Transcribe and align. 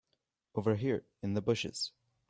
Over 0.55 0.77
here 0.77 1.05
in 1.21 1.35
the 1.35 1.43
bushes. 1.43 1.91